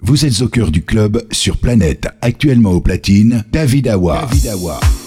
Vous 0.00 0.26
êtes 0.26 0.42
au 0.42 0.48
cœur 0.48 0.70
du 0.72 0.82
club 0.82 1.24
sur 1.30 1.56
Planète, 1.56 2.08
actuellement 2.20 2.72
au 2.72 2.80
platine, 2.80 3.44
David 3.52 3.86
Awa. 3.86 4.28
David. 4.44 5.03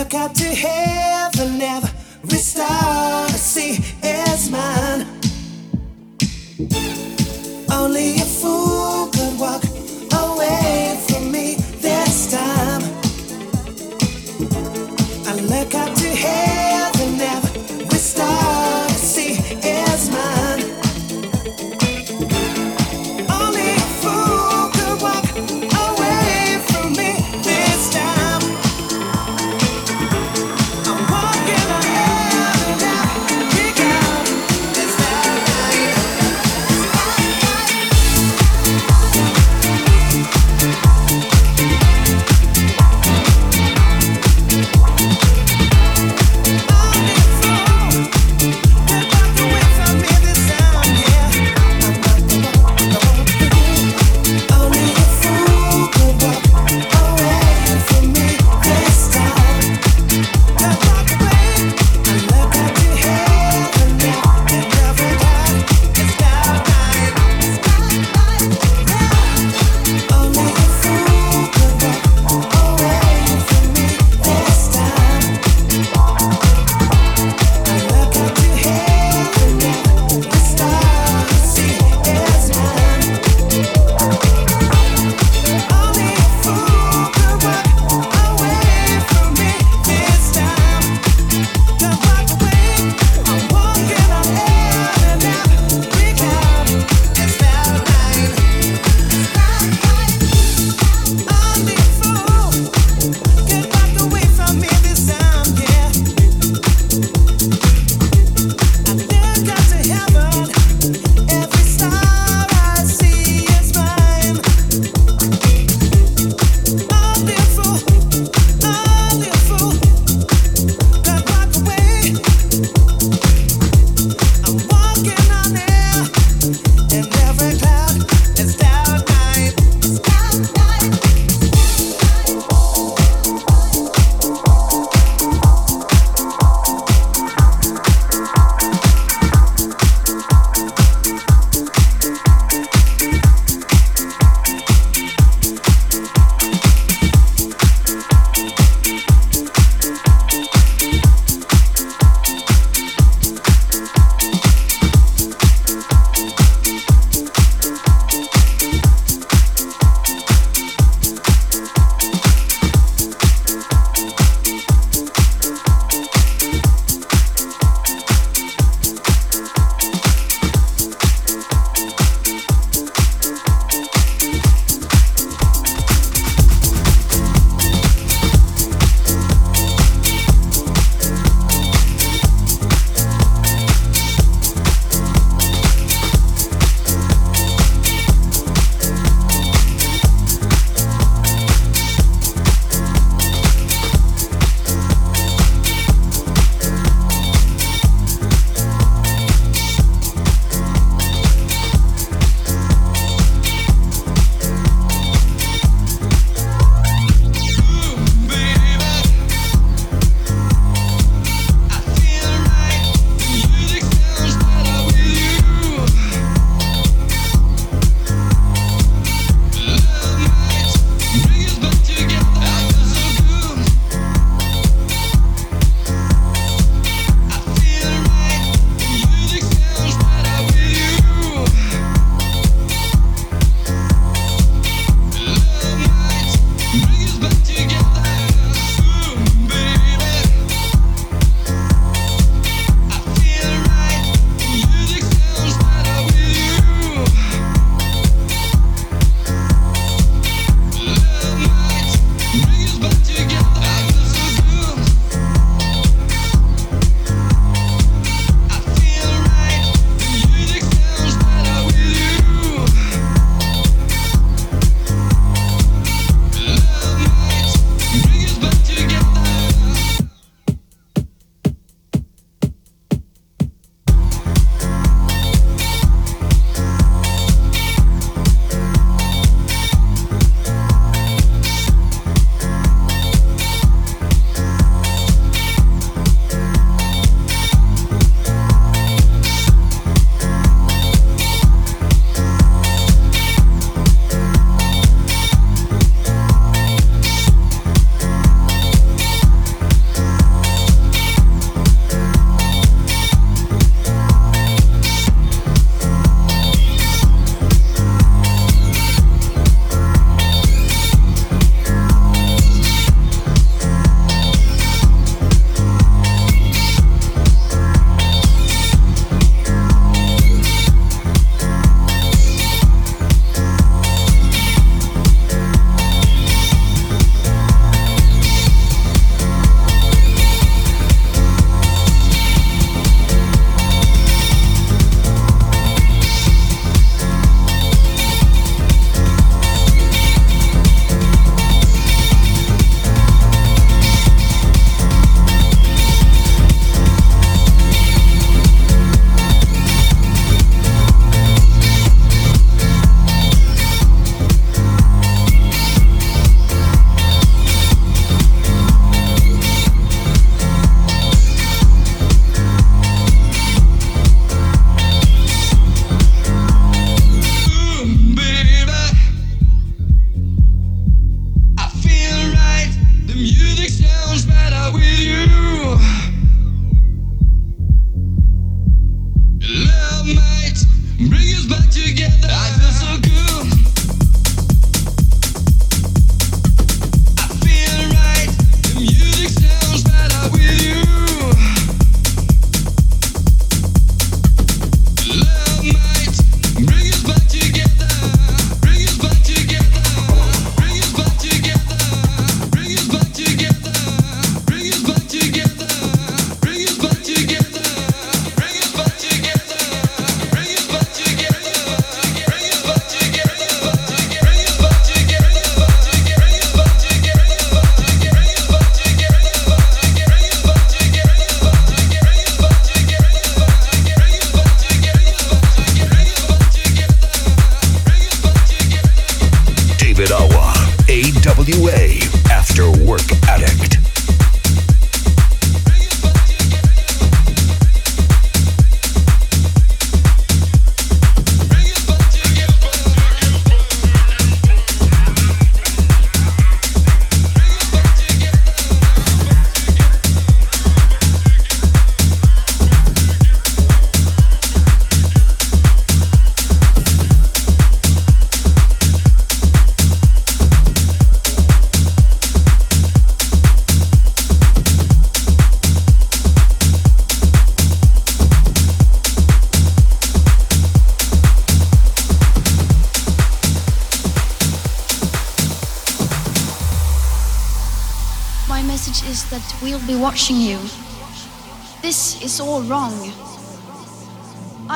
Look 0.00 0.14
up 0.14 0.32
to 0.32 0.44
heaven, 0.44 1.60
every 1.60 2.38
star 2.38 3.26
I 3.26 3.28
see 3.32 3.84
is 4.02 4.50
mine. 4.50 4.79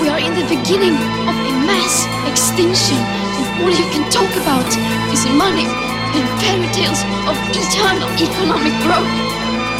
We 0.00 0.12
are 0.12 0.20
in 0.20 0.36
the 0.36 0.44
beginning 0.44 0.92
of 1.24 1.36
a 1.40 1.52
mass 1.64 2.04
extinction, 2.28 3.00
and 3.00 3.44
all 3.64 3.72
you 3.72 3.88
can 3.88 4.04
talk 4.12 4.28
about 4.36 4.68
is 5.08 5.24
money 5.32 5.64
and 6.12 6.24
fairy 6.36 6.68
tales 6.76 7.00
of 7.24 7.32
eternal 7.56 8.04
economic 8.20 8.76
growth. 8.84 9.08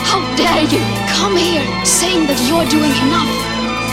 How 0.08 0.24
dare 0.40 0.64
you 0.72 0.80
come 1.12 1.36
here 1.36 1.64
saying 1.84 2.24
that 2.32 2.40
you're 2.48 2.64
doing 2.72 2.96
enough 3.04 3.28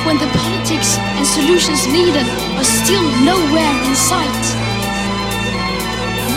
when 0.08 0.16
the 0.16 0.32
politics 0.32 0.96
and 1.20 1.28
solutions 1.28 1.84
needed 1.92 2.24
are 2.56 2.68
still 2.68 3.04
nowhere 3.28 3.76
in 3.84 3.92
sight? 3.92 4.44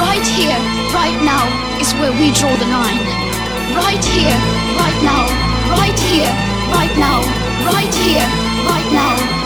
Right 0.03 0.27
here, 0.35 0.59
right 0.91 1.19
now 1.23 1.47
is 1.79 1.95
where 2.03 2.11
we 2.11 2.35
draw 2.35 2.51
the 2.59 2.69
line. 2.75 3.07
Right 3.71 4.03
here, 4.03 4.35
right 4.83 5.01
now, 5.07 5.31
right 5.79 5.99
here, 6.11 6.33
right 6.75 6.95
now, 6.99 7.23
right 7.71 7.95
here, 8.03 8.27
right 8.67 8.91
now, 8.91 9.46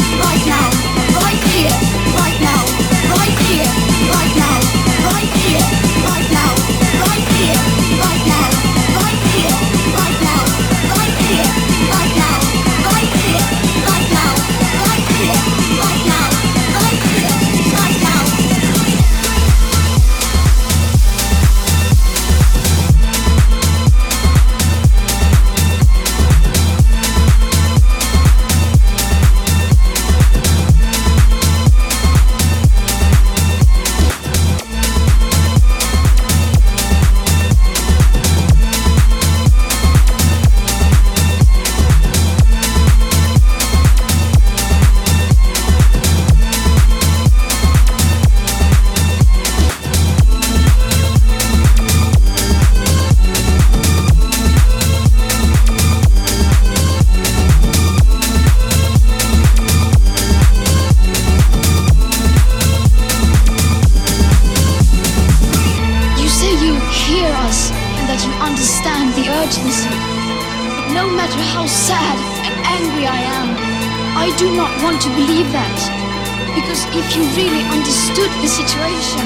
sad 71.71 72.19
and 72.43 72.55
angry 72.67 73.07
I 73.07 73.19
am, 73.39 73.47
I 74.19 74.27
do 74.35 74.51
not 74.51 74.71
want 74.83 74.99
to 75.07 75.09
believe 75.15 75.47
that. 75.55 75.79
Because 76.51 76.83
if 76.91 77.15
you 77.15 77.23
really 77.39 77.63
understood 77.71 78.27
the 78.43 78.51
situation 78.51 79.23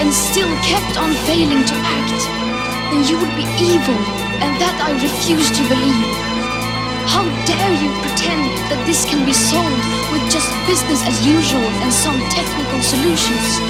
and 0.00 0.08
still 0.08 0.48
kept 0.64 0.96
on 0.96 1.12
failing 1.28 1.60
to 1.60 1.76
act, 1.84 2.20
then 2.88 3.04
you 3.04 3.20
would 3.20 3.36
be 3.36 3.44
evil, 3.60 4.00
and 4.40 4.56
that 4.56 4.76
I 4.80 4.96
refuse 4.96 5.52
to 5.60 5.62
believe. 5.68 6.08
How 7.04 7.28
dare 7.44 7.74
you 7.76 7.92
pretend 8.00 8.48
that 8.72 8.80
this 8.88 9.04
can 9.04 9.28
be 9.28 9.36
solved 9.36 9.84
with 10.08 10.24
just 10.32 10.48
business 10.64 11.04
as 11.04 11.20
usual 11.20 11.68
and 11.84 11.92
some 11.92 12.16
technical 12.32 12.80
solutions? 12.80 13.60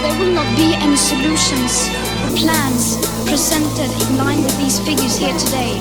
There 0.00 0.16
will 0.16 0.32
not 0.32 0.48
be 0.56 0.72
any 0.80 0.96
solutions 0.96 1.92
plans 2.32 2.96
presented 3.28 3.90
in 4.08 4.16
line 4.16 4.40
with 4.42 4.56
these 4.58 4.80
figures 4.80 5.16
here 5.16 5.34
today 5.36 5.76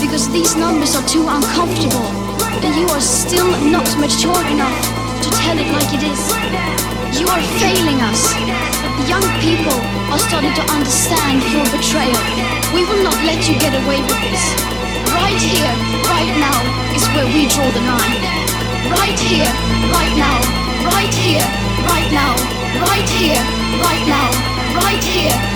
because 0.00 0.28
these 0.30 0.56
numbers 0.56 0.96
are 0.96 1.06
too 1.08 1.24
uncomfortable 1.28 2.08
and 2.64 2.72
you 2.76 2.88
are 2.88 3.00
still 3.00 3.50
not 3.68 3.86
mature 4.00 4.42
enough 4.48 4.80
to 5.20 5.28
tell 5.42 5.56
it 5.58 5.68
like 5.76 5.90
it 5.92 6.02
is. 6.06 6.22
You 7.20 7.26
are 7.28 7.42
failing 7.60 8.00
us, 8.00 8.32
but 8.80 8.92
the 9.00 9.06
young 9.08 9.26
people 9.44 9.76
are 10.12 10.20
starting 10.20 10.54
to 10.54 10.64
understand 10.72 11.44
your 11.52 11.66
betrayal. 11.68 12.22
We 12.72 12.84
will 12.88 13.02
not 13.04 13.18
let 13.24 13.44
you 13.48 13.58
get 13.60 13.76
away 13.76 14.00
with 14.00 14.20
this. 14.28 14.44
Right 15.12 15.40
here, 15.40 15.72
right 16.08 16.32
now 16.40 16.58
is 16.96 17.04
where 17.12 17.28
we 17.28 17.48
draw 17.48 17.68
the 17.72 17.84
line. 17.84 18.20
Right 18.88 19.18
here, 19.18 19.50
right 19.92 20.14
now, 20.16 20.38
right 20.94 21.12
here, 21.12 21.46
right 21.90 22.10
now, 22.12 22.32
right 22.84 23.08
here, 23.20 23.42
right 23.82 24.04
now, 24.06 24.28
right 24.80 25.04
here, 25.04 25.32
right 25.32 25.55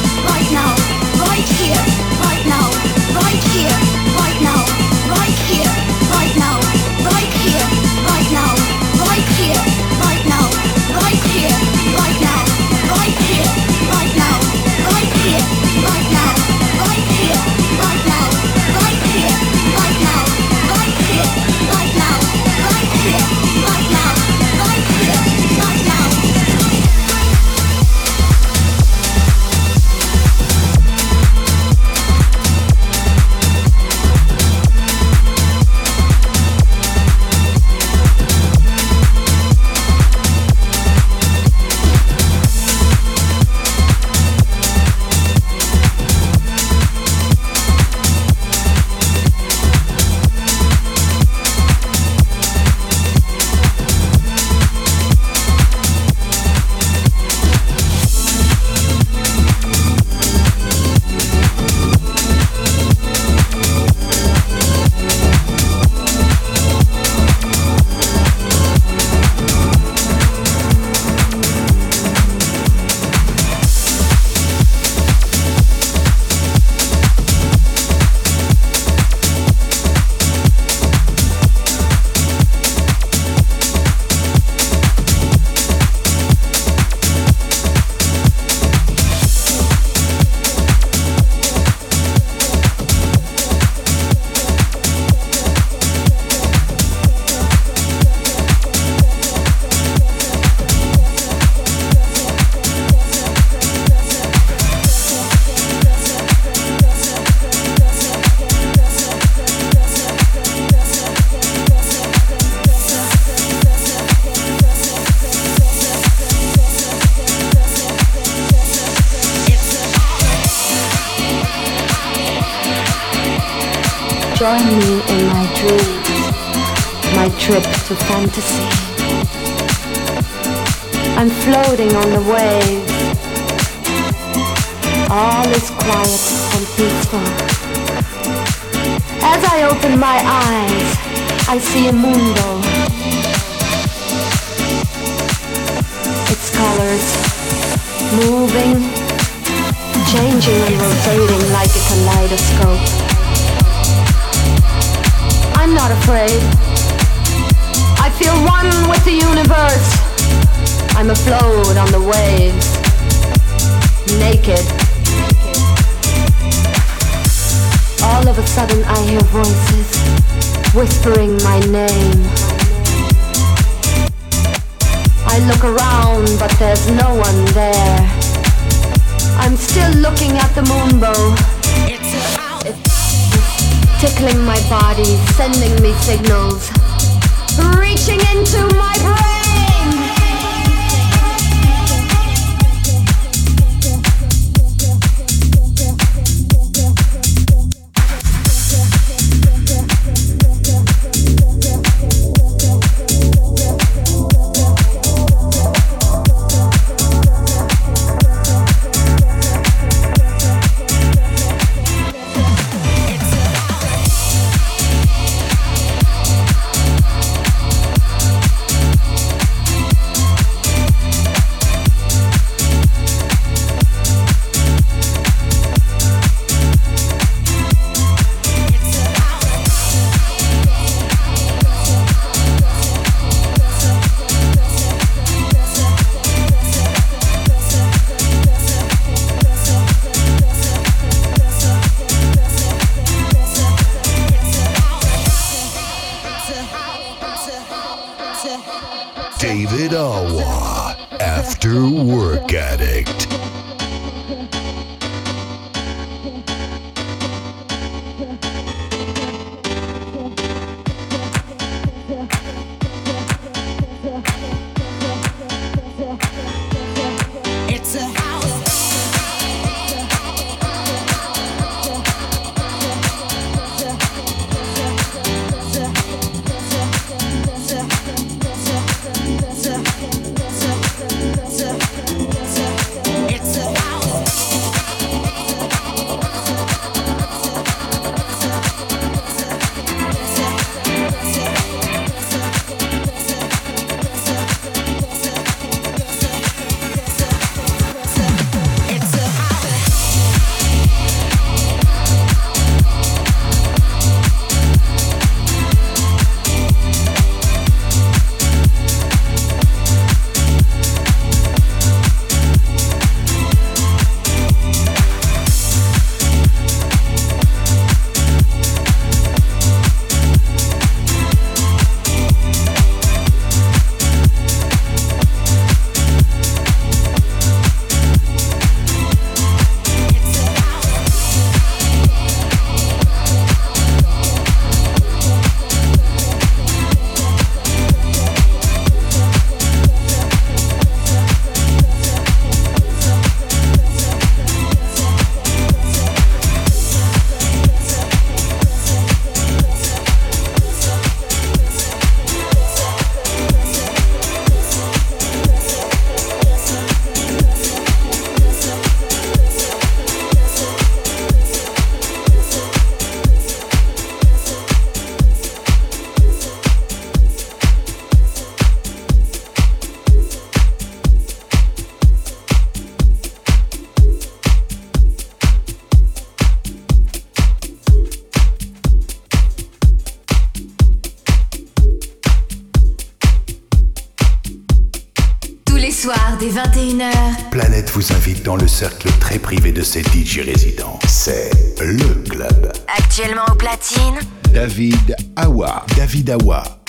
cercle 388.81 389.11
très 389.19 389.37
privé 389.37 389.71
de 389.71 389.83
ses 389.83 390.01
DJ 390.01 390.39
résidents. 390.43 390.97
C'est 391.07 391.51
le 391.79 392.15
club. 392.27 392.73
Actuellement 392.97 393.43
au 393.51 393.53
platine. 393.53 394.17
David 394.51 395.15
Awa. 395.35 395.85
David 395.95 396.31
Awa. 396.31 396.80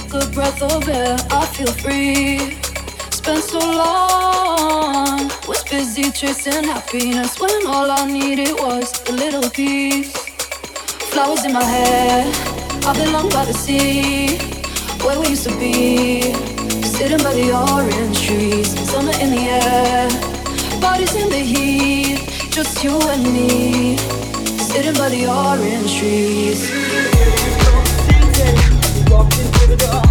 Take 0.00 0.14
a 0.14 0.26
breath 0.30 0.62
of 0.62 0.88
air, 0.88 1.16
I 1.30 1.46
feel 1.46 1.72
free. 1.84 2.56
Spent 3.10 3.42
so 3.42 3.58
long, 3.58 5.28
was 5.48 5.62
busy 5.64 6.10
chasing 6.10 6.64
happiness 6.64 7.40
when 7.40 7.66
all 7.66 7.90
I 7.90 8.06
needed 8.06 8.52
was 8.58 8.86
a 9.08 9.12
little 9.12 9.48
peace. 9.50 10.12
Flowers 11.10 11.44
in 11.44 11.52
my 11.52 11.64
hair, 11.64 12.24
I 12.88 12.92
belong 13.02 13.28
by 13.30 13.44
the 13.44 13.54
sea, 13.54 14.38
where 15.04 15.18
we 15.20 15.28
used 15.28 15.48
to 15.48 15.56
be. 15.58 16.32
Sitting 16.96 17.22
by 17.26 17.32
the 17.34 17.48
orange 17.72 18.20
trees, 18.26 18.68
summer 18.90 19.16
in 19.22 19.30
the 19.30 19.44
air, 19.64 20.08
bodies 20.80 21.14
in 21.14 21.28
the 21.28 21.42
heat, 21.52 22.18
just 22.50 22.82
you 22.84 22.96
and 23.12 23.22
me 23.32 23.96
sitting 24.68 24.94
by 24.94 25.08
the 25.08 25.26
orange 25.26 25.98
trees. 25.98 26.87
Into 29.18 30.07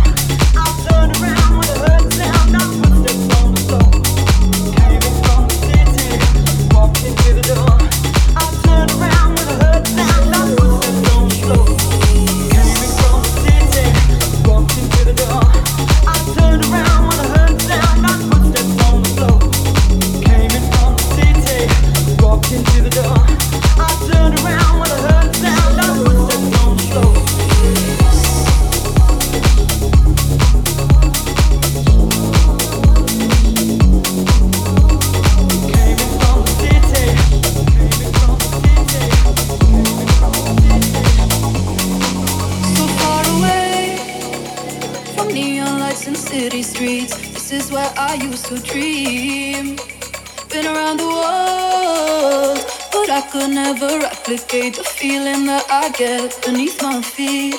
replicate 54.29 54.75
the 54.75 54.83
feeling 54.83 55.45
that 55.45 55.65
I 55.69 55.89
get 55.91 56.37
beneath 56.43 56.81
my 56.81 57.01
feet. 57.01 57.55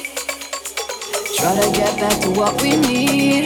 Try 1.39 1.55
to 1.57 1.71
get 1.73 1.97
back 1.97 2.21
to 2.21 2.31
what 2.31 2.61
we 2.61 2.77
need. 2.77 3.45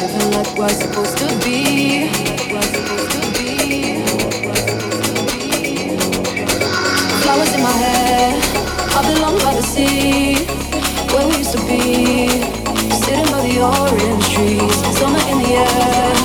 Living 0.00 0.30
like 0.32 0.56
we're 0.56 0.68
supposed 0.80 1.18
to 1.18 1.28
be. 1.44 2.08
We're 2.48 2.62
supposed 2.72 3.10
to 3.16 3.20
be. 3.36 4.00
Flowers 7.20 7.52
in 7.52 7.62
my 7.62 7.76
hair, 7.84 8.40
I 8.96 9.12
belong 9.12 9.36
by 9.44 9.52
the 9.52 9.62
sea, 9.62 10.46
where 11.12 11.28
we 11.28 11.36
used 11.36 11.52
to 11.52 11.60
be. 11.68 12.28
Sitting 13.04 13.28
by 13.30 13.42
the 13.44 13.60
orange 13.60 14.26
trees, 14.32 14.96
summer 14.96 15.20
in 15.28 15.38
the 15.44 15.52
air, 15.52 16.21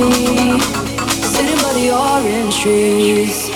Sitting 0.00 1.56
by 1.56 1.74
the 1.74 1.90
orange 1.92 2.58
trees. 2.58 3.49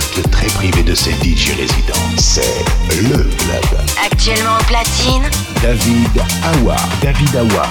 cercle 0.00 0.28
très 0.28 0.46
privé 0.48 0.82
de 0.82 0.94
ses 0.94 1.12
DJ 1.12 1.56
résidents. 1.56 1.94
C'est 2.18 2.64
le 3.00 3.16
club. 3.16 3.80
Actuellement 4.04 4.56
en 4.60 4.64
platine, 4.64 5.22
David 5.62 6.22
Awa. 6.44 6.76
David 7.02 7.36
Awa. 7.36 7.66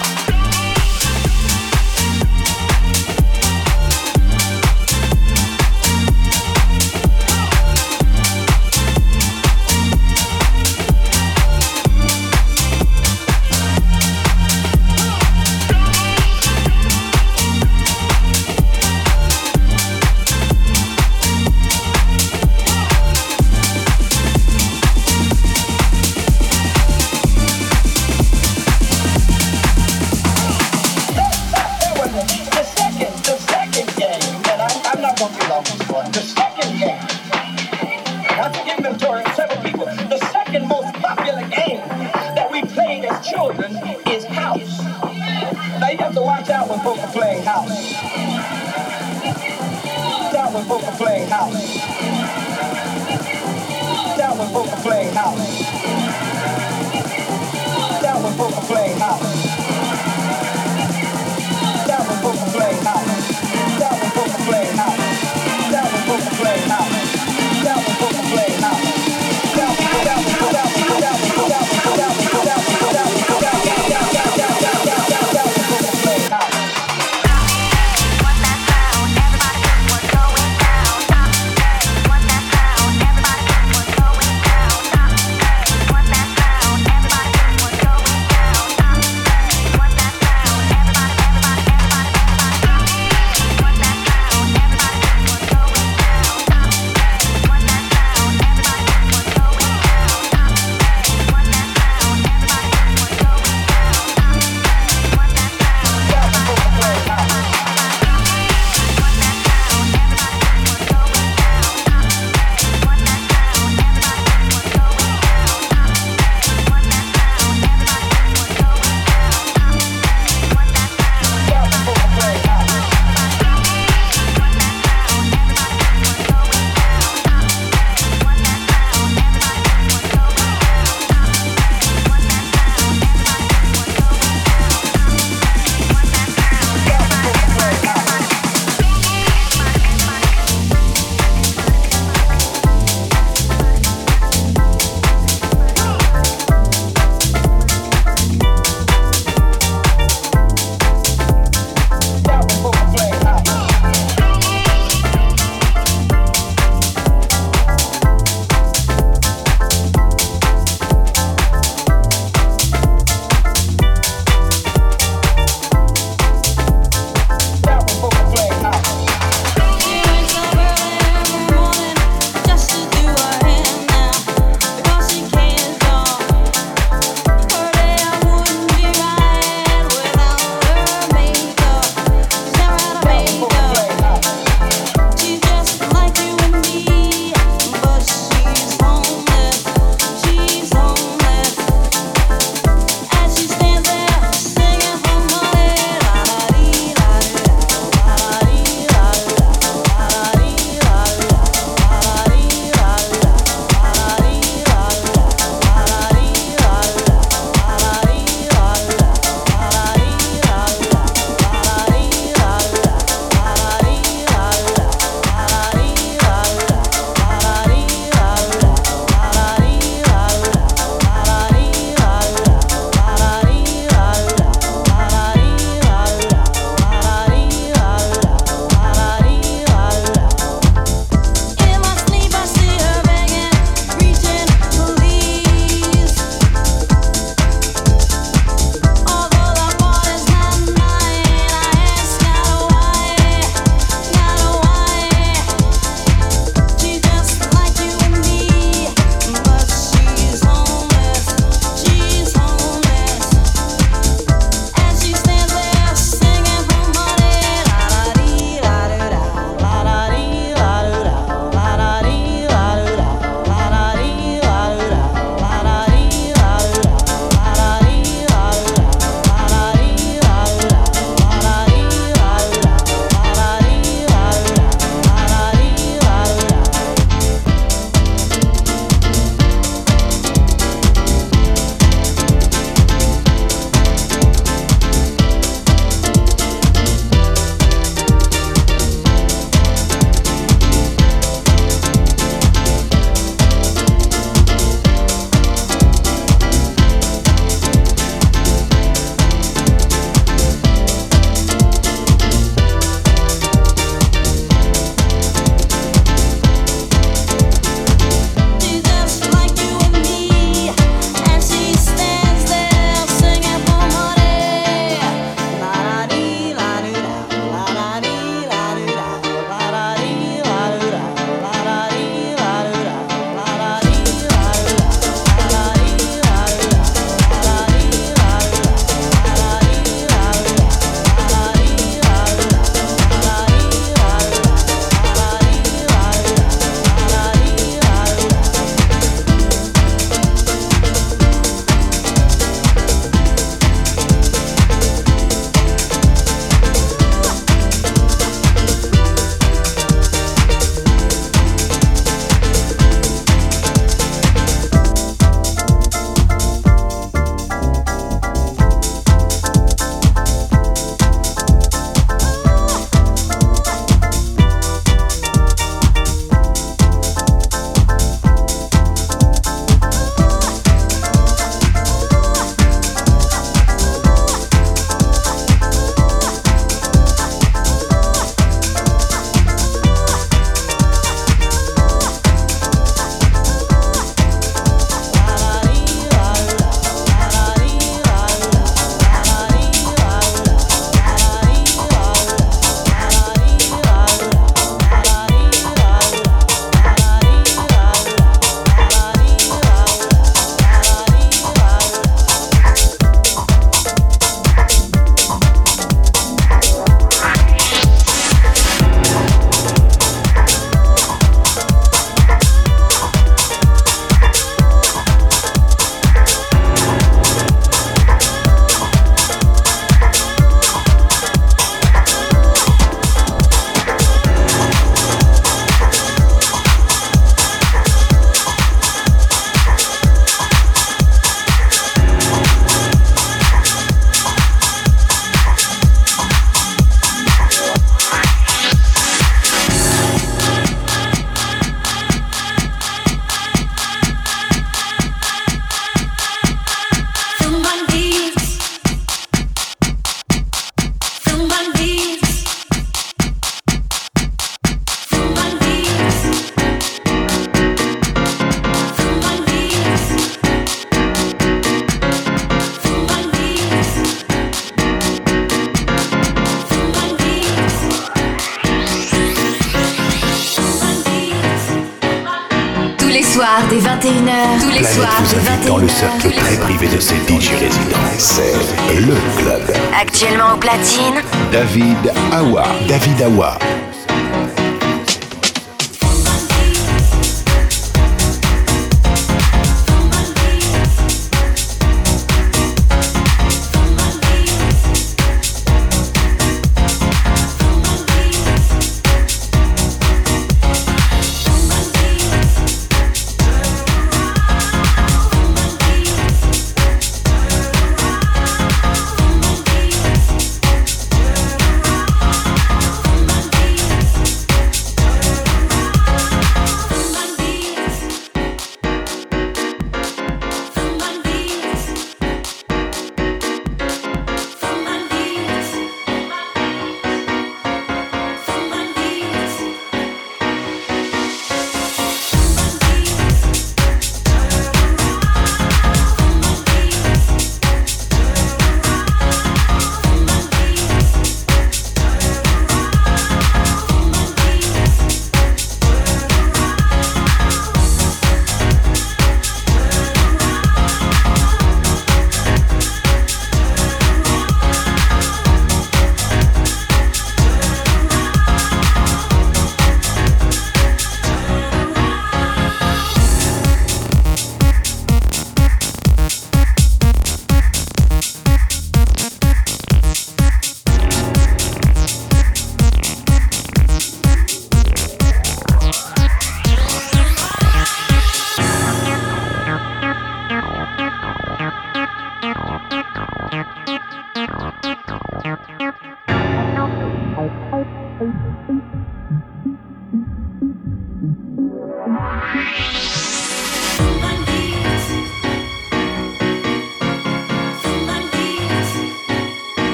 Le 475.86 475.90
cercle 475.90 476.32
très 476.32 476.58
privé 476.58 476.88
de 476.88 477.00
ses 477.00 477.16
DJ 477.28 477.52
résidents. 477.60 477.96
C'est 478.18 478.56
le 478.96 479.14
club. 479.38 479.62
Actuellement 480.02 480.56
au 480.56 480.58
platine, 480.58 481.22
David 481.52 482.12
Awa. 482.32 482.66
David 482.88 483.22
Awa. 483.22 483.60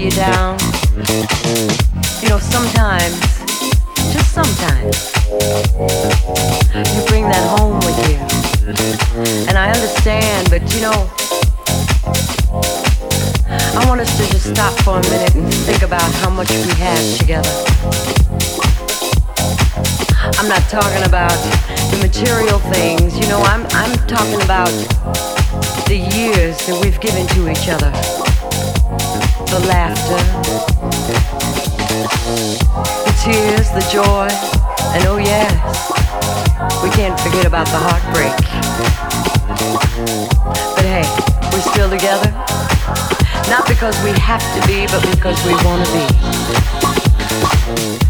You 0.00 0.10
down. 0.12 0.56
You 2.22 2.28
know, 2.30 2.38
sometimes, 2.38 3.20
just 4.12 4.32
sometimes, 4.32 5.12
you 6.72 7.02
bring 7.06 7.28
that 7.28 7.44
home 7.58 7.76
with 7.84 7.98
you. 8.08 8.16
And 9.46 9.58
I 9.58 9.68
understand, 9.68 10.48
but 10.48 10.62
you 10.72 10.80
know, 10.80 11.10
I 13.76 13.84
want 13.86 14.00
us 14.00 14.16
to 14.16 14.32
just 14.32 14.48
stop 14.54 14.72
for 14.80 15.00
a 15.00 15.02
minute 15.02 15.34
and 15.34 15.52
think 15.68 15.82
about 15.82 16.10
how 16.24 16.30
much 16.30 16.48
we 16.48 16.72
have 16.80 17.18
together. 17.18 17.52
I'm 20.38 20.48
not 20.48 20.62
talking 20.70 21.04
about 21.04 21.36
the 21.92 21.98
material 22.00 22.58
things, 22.72 23.18
you 23.18 23.28
know, 23.28 23.40
I'm 23.42 23.66
I'm 23.72 23.94
talking 24.08 24.40
about 24.40 24.72
the 25.84 25.98
years 26.16 26.56
that 26.66 26.80
we've 26.82 26.98
given 27.00 27.26
to 27.36 27.50
each 27.50 27.68
other. 27.68 28.29
The 29.50 29.58
laughter, 29.66 30.22
the 33.04 33.14
tears, 33.20 33.68
the 33.70 33.82
joy, 33.90 34.28
and 34.94 35.04
oh 35.06 35.18
yes, 35.18 35.50
we 36.84 36.90
can't 36.90 37.18
forget 37.18 37.46
about 37.46 37.66
the 37.66 37.78
heartbreak. 37.78 38.36
But 40.76 40.84
hey, 40.84 41.04
we're 41.50 41.66
still 41.72 41.90
together. 41.90 42.30
Not 43.50 43.66
because 43.66 44.00
we 44.04 44.12
have 44.20 44.42
to 44.54 44.66
be, 44.68 44.86
but 44.86 45.02
because 45.10 45.44
we 45.44 45.52
want 45.64 45.84
to 45.84 45.92
be. 45.94 46.06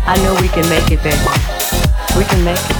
I 0.05 0.16
know 0.22 0.36
we 0.43 0.49
can 0.49 0.68
make 0.68 0.91
it, 0.91 1.03
baby. 1.03 1.16
We 2.18 2.24
can 2.24 2.45
make 2.45 2.61
it. 2.70 2.80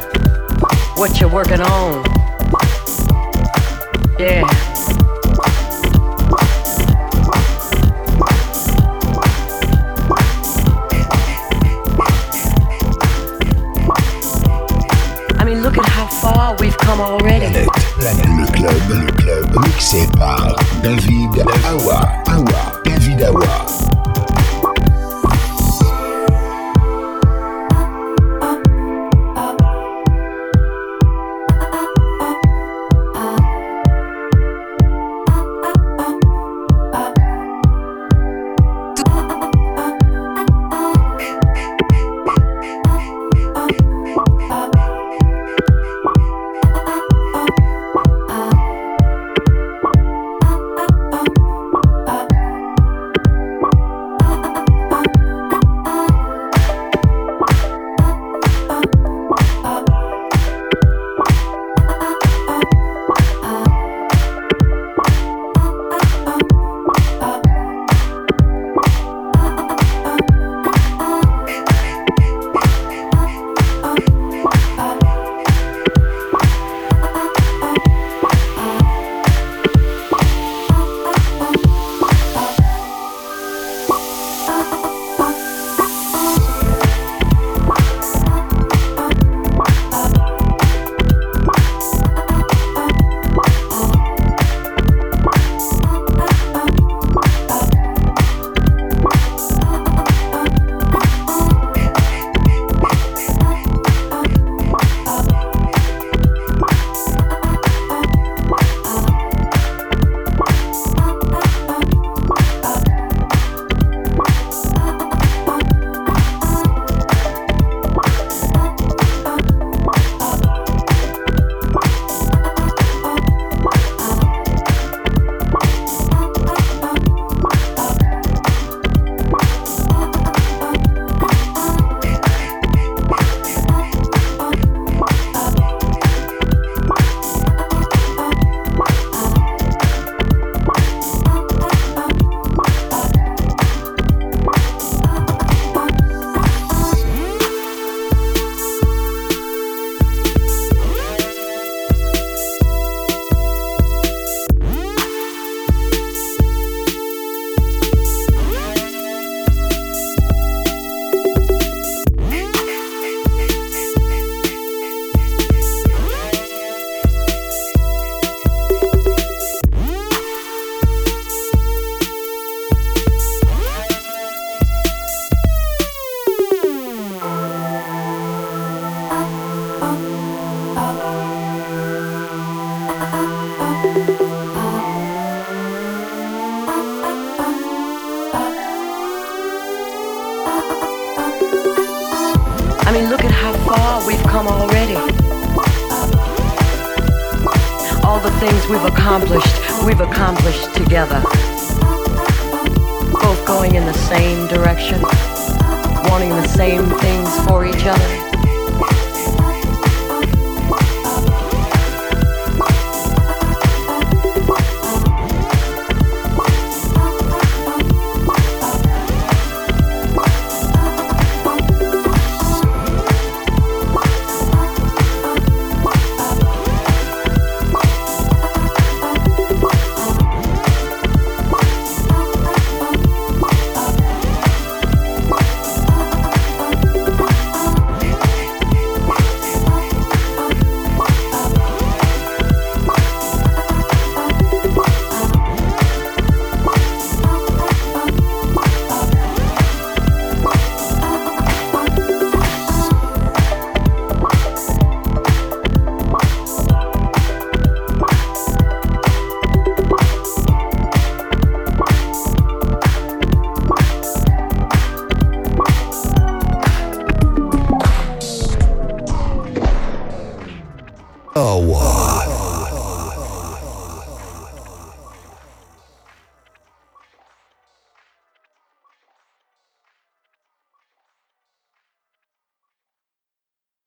what 1.01 1.19
you're 1.19 1.27
working 1.31 1.59
on. 1.59 2.03
Yeah. 4.19 4.43
I 15.39 15.43
mean, 15.43 15.63
look 15.63 15.75
at 15.79 15.85
how 15.85 16.05
far 16.05 16.55
we've 16.59 16.77
come 16.77 17.01
already. 17.01 17.65
Planète, 17.97 18.27
Le 18.37 18.45
club, 18.51 18.75
le 18.89 19.11
club, 19.11 19.65
mixé 19.65 20.07
par 20.19 20.55
David 20.83 21.43
Awa. 21.65 22.11
Awa, 22.27 22.81
David 22.85 23.23
Awa. 23.23 23.70